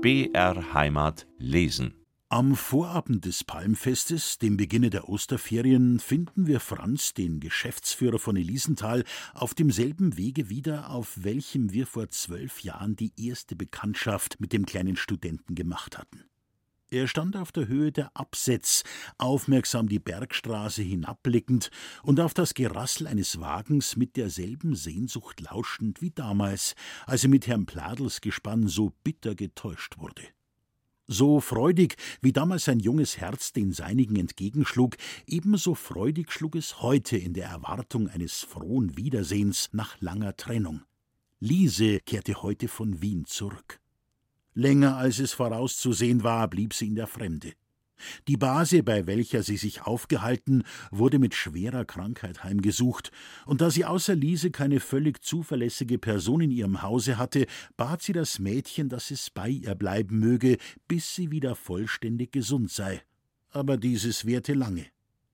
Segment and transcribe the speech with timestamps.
[0.00, 1.92] BR Heimat lesen.
[2.28, 9.02] Am Vorabend des Palmfestes, dem Beginne der Osterferien, finden wir Franz, den Geschäftsführer von Elisenthal,
[9.34, 14.66] auf demselben Wege wieder, auf welchem wir vor zwölf Jahren die erste Bekanntschaft mit dem
[14.66, 16.22] kleinen Studenten gemacht hatten.
[16.90, 18.82] Er stand auf der Höhe der Absetz,
[19.18, 21.70] aufmerksam die Bergstraße hinabblickend
[22.02, 26.74] und auf das Gerassel eines Wagens mit derselben Sehnsucht lauschend wie damals,
[27.06, 30.22] als er mit Herrn Pladels Gespann so bitter getäuscht wurde.
[31.06, 34.96] So freudig, wie damals sein junges Herz den seinigen entgegenschlug,
[35.26, 40.82] ebenso freudig schlug es heute in der Erwartung eines frohen Wiedersehens nach langer Trennung.
[41.38, 43.78] Liese kehrte heute von Wien zurück.
[44.58, 47.52] Länger als es vorauszusehen war, blieb sie in der Fremde.
[48.26, 53.12] Die Base, bei welcher sie sich aufgehalten, wurde mit schwerer Krankheit heimgesucht,
[53.46, 58.12] und da sie außer Liese keine völlig zuverlässige Person in ihrem Hause hatte, bat sie
[58.12, 63.00] das Mädchen, dass es bei ihr bleiben möge, bis sie wieder vollständig gesund sei.
[63.50, 64.86] Aber dieses währte lange.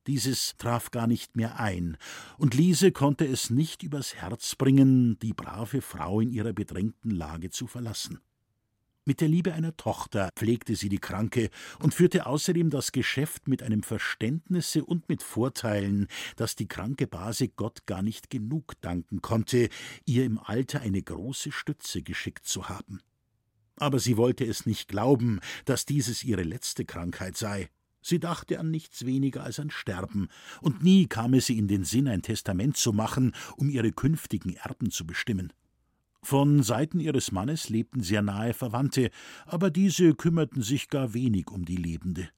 [0.06, 1.96] Dieses traf gar nicht mehr ein,
[2.36, 7.48] und Liese konnte es nicht übers Herz bringen, die brave Frau in ihrer bedrängten Lage
[7.48, 8.20] zu verlassen.
[9.06, 13.62] Mit der Liebe einer Tochter pflegte sie die Kranke und führte außerdem das Geschäft mit
[13.62, 19.68] einem Verständnisse und mit Vorteilen, dass die kranke Base Gott gar nicht genug danken konnte,
[20.06, 23.00] ihr im Alter eine große Stütze geschickt zu haben.
[23.76, 27.68] Aber sie wollte es nicht glauben, dass dieses ihre letzte Krankheit sei.
[28.00, 30.28] Sie dachte an nichts weniger als an Sterben,
[30.62, 34.54] und nie kam es ihr in den Sinn, ein Testament zu machen, um ihre künftigen
[34.54, 35.52] Erben zu bestimmen.
[36.24, 39.10] Von Seiten ihres Mannes lebten sehr nahe Verwandte,
[39.44, 42.30] aber diese kümmerten sich gar wenig um die Lebende.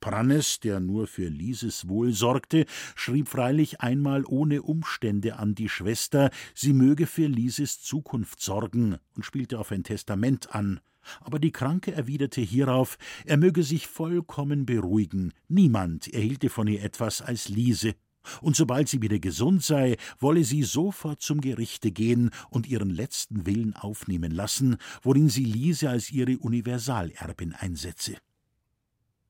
[0.00, 6.30] Prannes, der nur für Lieses Wohl sorgte, schrieb freilich einmal ohne Umstände an die Schwester,
[6.54, 10.80] sie möge für Lieses Zukunft sorgen und spielte auf ein Testament an.
[11.22, 17.22] Aber die Kranke erwiderte hierauf, er möge sich vollkommen beruhigen, niemand erhielte von ihr etwas
[17.22, 17.94] als Liese
[18.40, 23.46] und sobald sie wieder gesund sei, wolle sie sofort zum Gerichte gehen und ihren letzten
[23.46, 28.16] Willen aufnehmen lassen, worin sie Lise als ihre Universalerbin einsetze.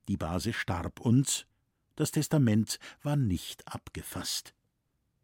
[0.09, 1.47] Die Base starb und
[1.97, 4.55] das Testament war nicht abgefasst.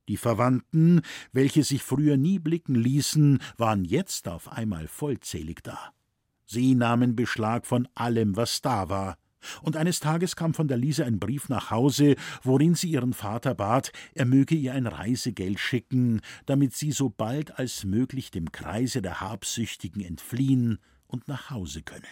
[0.09, 5.93] Die Verwandten, welche sich früher nie blicken ließen, waren jetzt auf einmal vollzählig da.
[6.44, 9.16] Sie nahmen Beschlag von allem, was da war,
[9.62, 13.54] und eines Tages kam von der Lise ein Brief nach Hause, worin sie ihren Vater
[13.54, 19.02] bat, er möge ihr ein Reisegeld schicken, damit sie so bald als möglich dem Kreise
[19.02, 22.06] der Habsüchtigen entfliehen und nach Hause könne.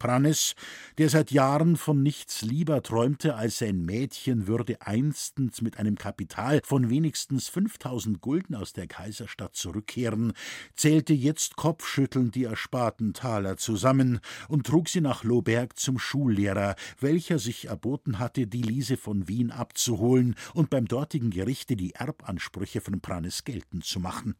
[0.00, 0.56] Prannes,
[0.98, 6.60] der seit Jahren von nichts lieber träumte, als sein Mädchen würde einstens mit einem Kapital
[6.64, 10.32] von wenigstens 5000 Gulden aus der Kaiserstadt zurückkehren,
[10.74, 14.18] zählte jetzt kopfschüttelnd die ersparten Taler zusammen
[14.48, 19.52] und trug sie nach Lohberg zum Schullehrer, welcher sich erboten hatte, die Lise von Wien
[19.52, 24.34] abzuholen und beim dortigen Gerichte die Erbansprüche von Prannes geltend zu machen.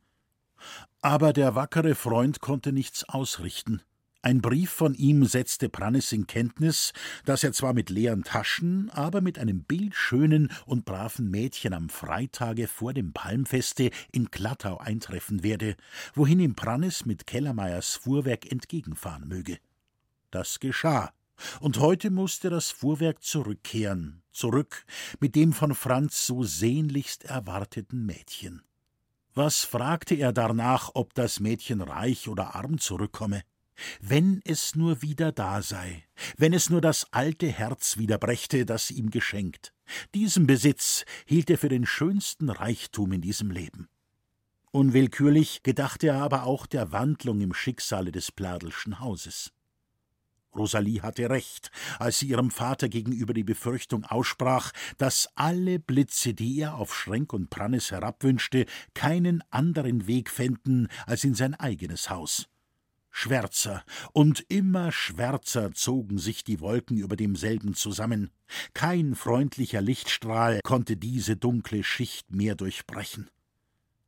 [1.02, 3.82] Aber der wackere Freund konnte nichts ausrichten.
[4.22, 6.92] Ein Brief von ihm setzte Prannes in Kenntnis,
[7.24, 12.68] dass er zwar mit leeren Taschen, aber mit einem bildschönen und braven Mädchen am Freitage
[12.68, 15.74] vor dem Palmfeste in Klattau eintreffen werde,
[16.14, 19.58] wohin ihm Prannes mit Kellermeyers Fuhrwerk entgegenfahren möge.
[20.30, 21.14] Das geschah,
[21.60, 24.84] und heute musste das Fuhrwerk zurückkehren, zurück
[25.20, 28.60] mit dem von Franz so sehnlichst erwarteten Mädchen.
[29.32, 33.44] Was fragte er darnach, ob das Mädchen reich oder arm zurückkomme?
[34.00, 36.04] Wenn es nur wieder da sei,
[36.36, 39.72] wenn es nur das alte Herz wiederbrächte, das ihm geschenkt.
[40.14, 43.88] Diesen Besitz hielt er für den schönsten Reichtum in diesem Leben.
[44.72, 49.52] Unwillkürlich gedachte er aber auch der Wandlung im Schicksale des Pladelschen Hauses.
[50.54, 56.60] Rosalie hatte recht, als sie ihrem Vater gegenüber die Befürchtung aussprach, dass alle Blitze, die
[56.60, 62.48] er auf Schrenk und Prannes herabwünschte, keinen anderen Weg fänden als in sein eigenes Haus.
[63.10, 68.30] Schwärzer und immer schwärzer zogen sich die Wolken über demselben zusammen.
[68.72, 73.28] Kein freundlicher Lichtstrahl konnte diese dunkle Schicht mehr durchbrechen.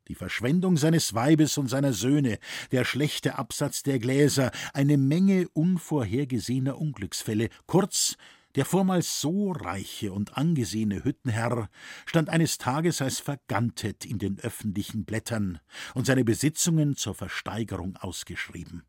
[0.08, 2.38] Die Verschwendung seines Weibes und seiner Söhne,
[2.72, 8.16] der schlechte Absatz der Gläser, eine Menge unvorhergesehener Unglücksfälle, kurz,
[8.54, 11.70] der vormals so reiche und angesehene Hüttenherr
[12.04, 15.60] stand eines Tages als vergantet in den öffentlichen Blättern
[15.94, 18.82] und seine Besitzungen zur Versteigerung ausgeschrieben.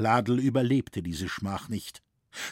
[0.00, 2.02] Pladel überlebte diese Schmach nicht.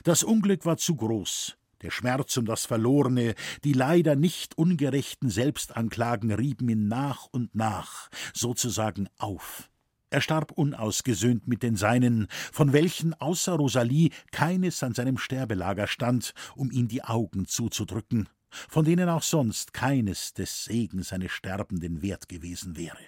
[0.05, 1.57] Das Unglück war zu groß.
[1.81, 3.35] Der Schmerz um das Verlorene,
[3.65, 9.71] die leider nicht ungerechten Selbstanklagen rieben ihn nach und nach, sozusagen auf.
[10.11, 16.35] Er starb unausgesöhnt mit den Seinen, von welchen außer Rosalie keines an seinem Sterbelager stand,
[16.55, 22.29] um ihm die Augen zuzudrücken, von denen auch sonst keines des Segens seines Sterbenden wert
[22.29, 22.99] gewesen wäre.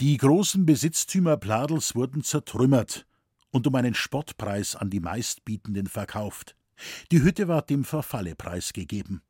[0.00, 3.06] Die großen Besitztümer Pladels wurden zertrümmert
[3.50, 6.56] und um einen Spottpreis an die Meistbietenden verkauft.
[7.10, 9.22] Die Hütte ward dem Verfalle preisgegeben.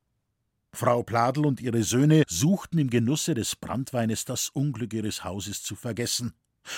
[0.73, 5.75] Frau Pladel und ihre Söhne suchten im Genusse des Brandweines das Unglück ihres Hauses zu
[5.75, 6.35] vergessen.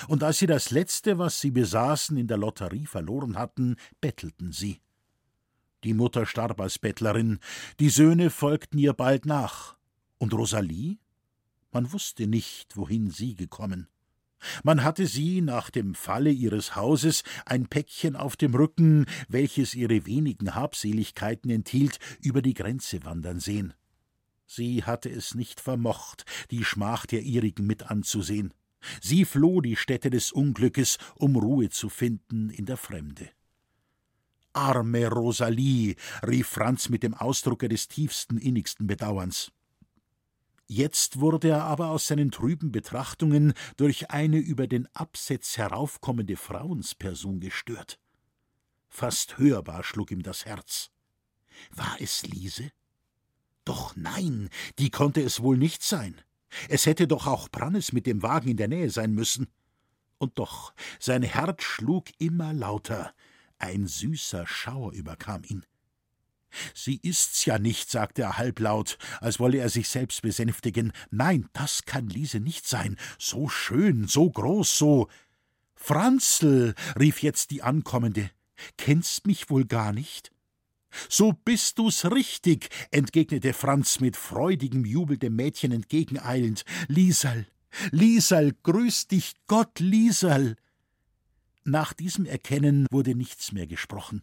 [0.08, 4.80] Und als sie das Letzte, was sie besaßen, in der Lotterie verloren hatten, bettelten sie.
[5.84, 7.40] Die Mutter starb als Bettlerin,
[7.80, 9.76] die Söhne folgten ihr bald nach.
[10.18, 10.98] Und Rosalie?
[11.72, 13.88] Man wusste nicht, wohin sie gekommen.
[14.62, 20.04] Man hatte sie nach dem Falle ihres Hauses ein Päckchen auf dem Rücken, welches ihre
[20.06, 23.72] wenigen Habseligkeiten enthielt, über die Grenze wandern sehen.
[24.46, 28.52] Sie hatte es nicht vermocht, die Schmach der ihrigen mit anzusehen.
[29.00, 33.30] Sie floh die Stätte des Unglückes, um Ruhe zu finden in der Fremde.
[34.52, 35.94] Arme Rosalie,
[36.26, 39.52] rief Franz mit dem Ausdrucke des tiefsten, innigsten Bedauerns.
[40.74, 47.40] Jetzt wurde er aber aus seinen trüben Betrachtungen durch eine über den Absetz heraufkommende Frauensperson
[47.40, 48.00] gestört.
[48.88, 50.90] Fast hörbar schlug ihm das Herz.
[51.72, 52.70] War es Liese?
[53.66, 54.48] Doch nein,
[54.78, 56.18] die konnte es wohl nicht sein.
[56.70, 59.48] Es hätte doch auch Brannes mit dem Wagen in der Nähe sein müssen.
[60.16, 63.12] Und doch, sein Herz schlug immer lauter.
[63.58, 65.66] Ein süßer Schauer überkam ihn.
[66.74, 70.92] Sie ist's ja nicht, sagte er halblaut, als wolle er sich selbst besänftigen.
[71.10, 72.96] Nein, das kann Liese nicht sein.
[73.18, 75.08] So schön, so groß, so.
[75.74, 78.30] Franzl, rief jetzt die Ankommende,
[78.76, 80.30] kennst mich wohl gar nicht?
[81.08, 86.64] So bist du's richtig, entgegnete Franz mit freudigem Jubel dem Mädchen entgegeneilend.
[86.88, 87.46] Liesel,
[87.90, 90.56] Liesel, grüß dich Gott, Liesel.
[91.64, 94.22] Nach diesem Erkennen wurde nichts mehr gesprochen.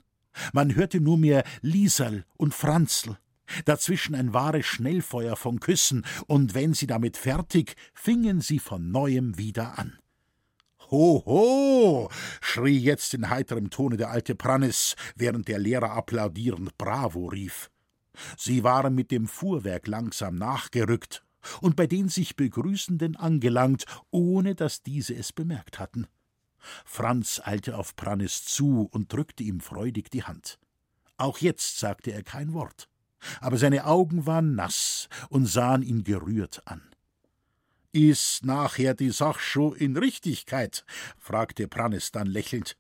[0.54, 3.18] Man hörte nur mehr Liesel und Franzl.
[3.66, 9.38] Dazwischen ein wahres Schnellfeuer von Küssen, und wenn sie damit fertig, fingen sie von neuem
[9.38, 9.98] wieder an.
[10.92, 12.10] Ho, ho!
[12.42, 17.70] schrie jetzt in heiterem Tone der alte Prannis, während der Lehrer applaudierend Bravo rief.
[18.38, 21.24] Sie waren mit dem Fuhrwerk langsam nachgerückt
[21.62, 26.08] und bei den sich Begrüßenden angelangt, ohne dass diese es bemerkt hatten.
[26.86, 30.60] Franz eilte auf Prannis zu und drückte ihm freudig die Hand.
[31.18, 32.90] Auch jetzt sagte er kein Wort,
[33.42, 36.82] aber seine Augen waren nass und sahen ihn gerührt an.
[37.92, 40.86] Ist nachher die Sach scho in Richtigkeit?
[41.18, 42.78] fragte Prannis dann lächelnd.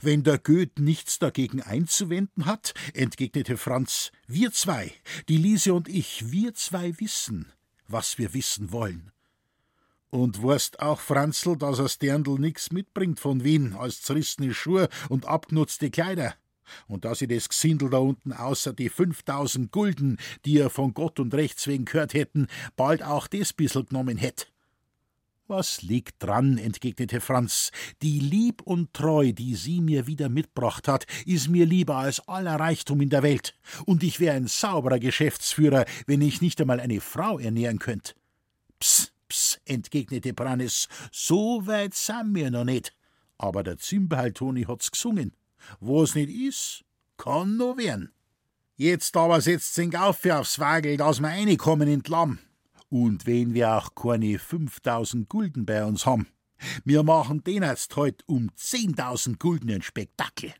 [0.00, 4.92] Wenn der Goeth nichts dagegen einzuwenden hat, entgegnete Franz, wir zwei,
[5.28, 7.52] die Liese und ich, wir zwei wissen,
[7.88, 9.10] was wir wissen wollen.
[10.10, 15.26] Und weißt auch, Franzl, dass er Sterndl nix mitbringt von Wien als zerrissene Schuhe und
[15.26, 16.34] abgenutzte Kleider.
[16.88, 21.20] Und dass ich das Gesindel da unten außer die 5000 Gulden, die er von Gott
[21.20, 24.52] und Rechts wegen gehört hätten, bald auch das bissel genommen hätt.
[25.46, 27.72] Was liegt dran, entgegnete Franz.
[28.02, 32.54] Die Lieb und Treu, die sie mir wieder mitbracht hat, ist mir lieber als aller
[32.54, 33.56] Reichtum in der Welt.
[33.84, 38.14] Und ich wäre ein sauberer Geschäftsführer, wenn ich nicht einmal eine Frau ernähren könnt.
[38.78, 39.09] Psst, Psst,
[39.70, 42.92] entgegnete Brannis, so weit sind wir noch nicht.
[43.38, 45.32] Aber der Zimbaltoni hat's gesungen.
[45.78, 46.84] Wo's nicht is,
[47.16, 48.12] kann no werden.
[48.76, 52.38] Jetzt aber setzt den Gaufe aufs Wagel, dass wir reinkommen in Lamm.
[52.88, 56.26] Und wenn wir auch keine 5000 Gulden bei uns haben,
[56.84, 60.52] wir machen den jetzt heut um 10.000 Gulden ein Spektakel.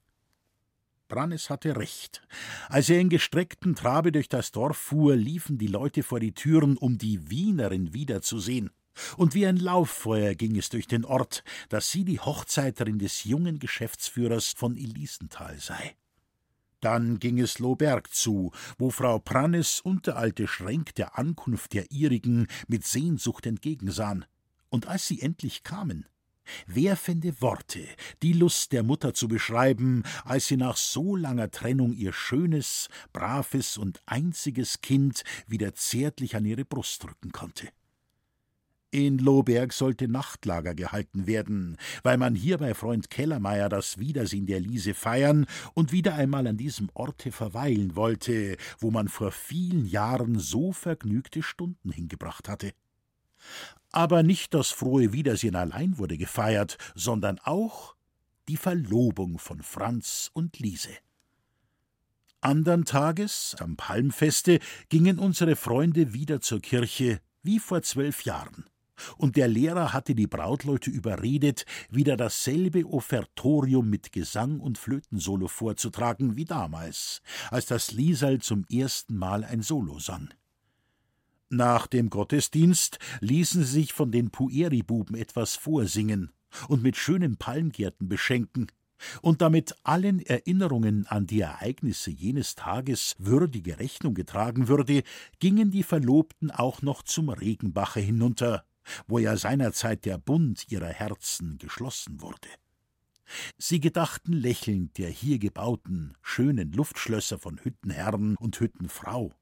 [1.09, 2.23] Brannes hatte recht.
[2.69, 6.77] Als er in gestrecktem Trabe durch das Dorf fuhr, liefen die Leute vor die Türen,
[6.77, 8.71] um die Wienerin wiederzusehen.
[9.17, 13.59] Und wie ein Lauffeuer ging es durch den Ort, dass sie die Hochzeiterin des jungen
[13.59, 15.97] Geschäftsführers von Elisenthal sei.
[16.81, 21.91] Dann ging es Lohberg zu, wo Frau Prannes und der alte Schränk der Ankunft der
[21.91, 24.25] ihrigen mit Sehnsucht entgegensahen.
[24.71, 26.07] Und als sie endlich kamen,
[26.67, 27.87] Wer fände Worte,
[28.23, 33.77] die Lust der Mutter zu beschreiben, als sie nach so langer Trennung ihr schönes, braves
[33.77, 37.69] und einziges Kind wieder zärtlich an ihre Brust drücken konnte?
[38.93, 44.59] In Lohberg sollte Nachtlager gehalten werden, weil man hier bei Freund Kellermeier das Wiedersehen der
[44.59, 50.41] Liese feiern und wieder einmal an diesem Orte verweilen wollte, wo man vor vielen Jahren
[50.41, 52.73] so vergnügte Stunden hingebracht hatte.
[53.93, 57.95] Aber nicht das frohe Wiedersehen allein wurde gefeiert, sondern auch
[58.49, 60.91] die Verlobung von Franz und Liese.
[62.41, 68.65] Andern Tages, am Palmfeste, gingen unsere Freunde wieder zur Kirche, wie vor zwölf Jahren.
[69.17, 76.37] Und der Lehrer hatte die Brautleute überredet, wieder dasselbe Offertorium mit Gesang und Flötensolo vorzutragen
[76.37, 80.31] wie damals, als das Liesal zum ersten Mal ein Solo sang.
[81.49, 86.31] Nach dem Gottesdienst ließen sie sich von den Pueri-Buben etwas vorsingen
[86.69, 88.69] und mit schönen Palmgärten beschenken,
[89.23, 95.03] und damit allen Erinnerungen an die Ereignisse jenes Tages würdige Rechnung getragen würde,
[95.39, 98.65] gingen die Verlobten auch noch zum Regenbache hinunter,
[99.07, 102.49] wo ja seinerzeit der Bund ihrer Herzen geschlossen wurde.
[103.59, 109.33] Sie gedachten lächelnd der hier gebauten, schönen Luftschlösser von Hüttenherrn und Hüttenfrau.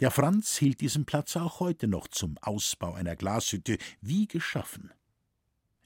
[0.00, 4.92] Der Franz hielt diesen Platz auch heute noch zum Ausbau einer Glashütte wie geschaffen.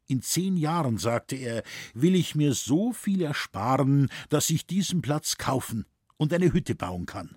[0.09, 1.63] In zehn Jahren, sagte er,
[1.95, 5.85] will ich mir so viel ersparen, dass ich diesen Platz kaufen
[6.17, 7.37] und eine Hütte bauen kann.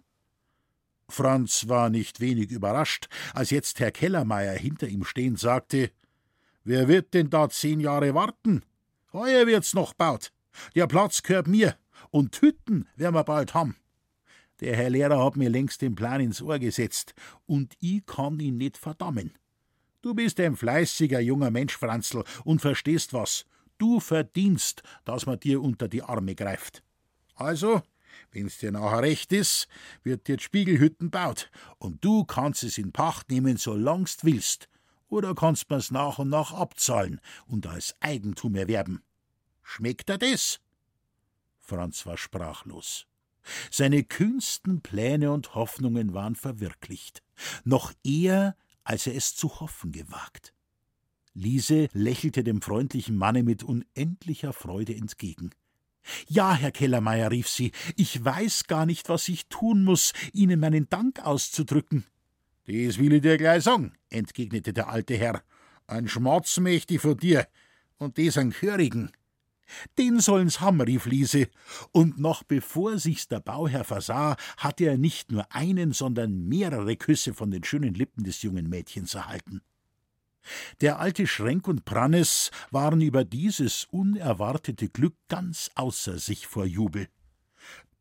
[1.12, 5.92] Franz war nicht wenig überrascht, als jetzt Herr Kellermeier hinter ihm stehend sagte:
[6.64, 8.64] Wer wird denn da zehn Jahre warten?
[9.14, 10.32] Heuer wird's noch baut.
[10.76, 11.76] Der Platz gehört mir,
[12.12, 13.76] und Hütten werden wir bald haben.
[14.60, 17.14] Der Herr Lehrer hat mir längst den Plan ins Ohr gesetzt,
[17.46, 19.38] und ich kann ihn nicht verdammen.
[20.02, 23.46] Du bist ein fleißiger junger Mensch, Franzl, und verstehst was.
[23.78, 26.84] Du verdienst, dass man dir unter die Arme greift.
[27.36, 27.82] Also,
[28.32, 29.68] wenn's dir nachher recht ist,
[30.04, 34.70] wird dir Spiegelhütten baut, und du kannst es in Pacht nehmen, solangst willst.
[35.08, 39.02] Oder kannst mir's nach und nach abzahlen und als Eigentum erwerben.
[39.64, 40.60] Schmeckt dir das?
[41.60, 43.08] Franz war sprachlos.
[43.72, 47.24] Seine kühnsten Pläne und Hoffnungen waren verwirklicht.
[47.64, 50.54] Noch eher als er es zu hoffen gewagt.
[51.34, 55.52] Liese lächelte dem freundlichen Manne mit unendlicher Freude entgegen.
[56.28, 60.90] Ja, Herr Kellermeier, rief sie, ich weiß gar nicht, was ich tun muss, Ihnen meinen
[60.90, 62.06] Dank auszudrücken.
[62.66, 65.44] Das will ich dir gleich sagen, entgegnete der alte Herr.
[65.88, 67.48] Ein Schmatz möchte ich von dir,
[67.98, 69.12] und des an Körigen.
[69.98, 71.48] Den sollen's haben, rief Liese,
[71.92, 77.34] und noch bevor sich's der Bauherr versah, hatte er nicht nur einen, sondern mehrere Küsse
[77.34, 79.62] von den schönen Lippen des jungen Mädchens erhalten.
[80.82, 87.08] Der alte Schrenk und Prannes waren über dieses unerwartete Glück ganz außer sich vor Jubel.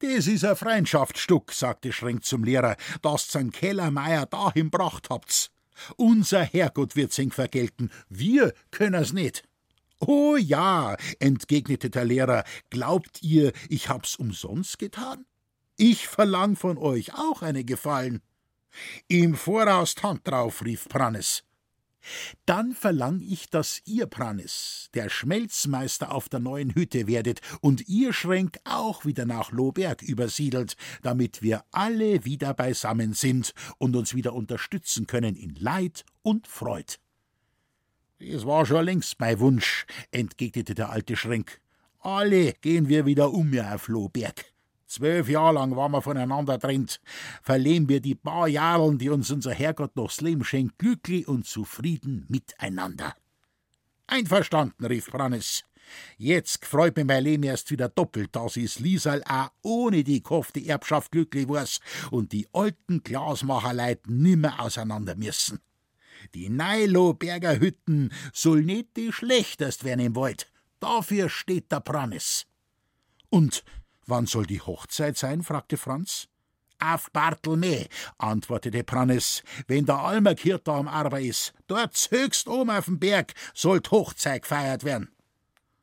[0.00, 3.52] Das is ein Freundschaftsstück, sagte Schrenk zum Lehrer, das St.
[3.52, 5.50] Kellermeier dahin bracht habt's.
[5.96, 9.42] Unser Herrgott wird's eng vergelten, wir können's nicht.
[10.00, 15.26] Oh ja, entgegnete der Lehrer, glaubt ihr, ich hab's umsonst getan?
[15.76, 18.22] Ich verlang von euch auch eine Gefallen.
[19.08, 21.42] Im Voraus Hand drauf, rief Prannes.
[22.46, 28.12] Dann verlang ich, dass ihr, Prannes, der Schmelzmeister auf der neuen Hütte werdet und ihr
[28.12, 34.34] Schränk auch wieder nach Lohberg übersiedelt, damit wir alle wieder beisammen sind und uns wieder
[34.34, 36.94] unterstützen können in Leid und Freud.
[38.18, 41.60] Es war schon längst mein Wunsch, entgegnete der alte Schrenk.
[42.00, 44.44] Alle gehen wir wieder um auf Lohberg.
[44.88, 47.00] Zwölf Jahre lang waren wir voneinander trennt.
[47.42, 52.24] Verleben wir die paar Jahren, die uns unser Herrgott nochs Leben schenkt, glücklich und zufrieden
[52.28, 53.14] miteinander.
[54.06, 55.64] Einverstanden, rief Brannes.
[56.16, 60.64] Jetzt freut mich mein Leben erst wieder doppelt, dass is Liesal auch ohne die kaufte
[60.64, 61.80] Erbschaft glücklich war's
[62.10, 65.60] und die alten Glasmacherleit nimmer auseinander müssen.
[66.34, 70.50] Die Neiloberger Hütten soll nicht die schlechtest werden im Wald.
[70.80, 72.46] Dafür steht der Prannes.
[73.30, 73.64] Und
[74.08, 75.42] wann soll die Hochzeit sein?
[75.42, 76.28] fragte Franz.
[76.80, 77.86] Auf Bartelme,
[78.18, 81.52] antwortete Prannes, wenn der Almerkirch da am Arber is.
[81.66, 85.10] Dort höchst oben auf dem Berg soll Hochzeit gefeiert werden.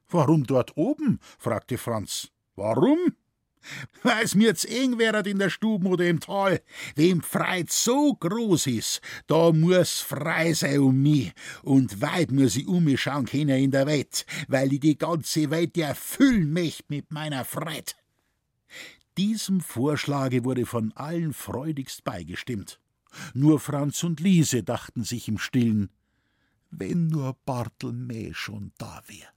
[0.10, 1.20] Warum dort oben?
[1.38, 2.29] fragte Franz.
[2.55, 3.15] Warum?
[4.03, 6.62] Weil's mir jetzt eng wäret in der Stuben oder im Tal.
[6.96, 11.34] Wem Freit so groß is, da muss frei sein um mich.
[11.63, 15.50] Und weit muss ich um mich schauen können in der Welt, weil ich die ganze
[15.50, 17.96] Welt erfüllen möcht mit meiner Freit.
[19.17, 22.79] Diesem Vorschlage wurde von allen freudigst beigestimmt.
[23.34, 25.89] Nur Franz und Liese dachten sich im Stillen,
[26.69, 29.35] wenn nur Bartelmä schon da wär.